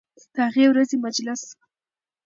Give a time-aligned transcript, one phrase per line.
[0.33, 1.41] د هغې ورځې مجلس